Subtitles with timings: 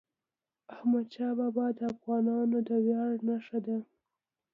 [0.75, 3.77] احمدشاه بابا د افغانانو د ویاړ نښه ده.